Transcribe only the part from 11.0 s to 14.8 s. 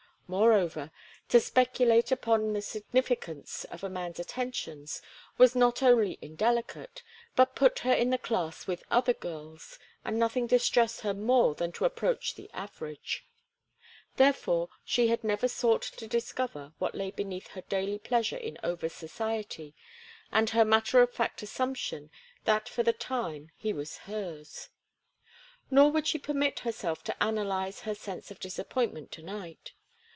her more than to approach the average. Therefore,